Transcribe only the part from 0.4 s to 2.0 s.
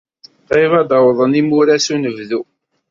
Qrib ad d-awḍen yimuras n